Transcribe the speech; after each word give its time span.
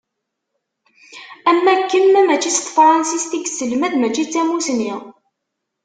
Am 1.49 1.57
wakken 1.65 2.05
ma 2.11 2.21
mačči 2.27 2.51
s 2.53 2.59
tefransist 2.61 3.31
i 3.37 3.39
yesselmad 3.41 3.93
mačči 3.97 4.23
d 4.25 4.29
tamussni. 4.33 4.93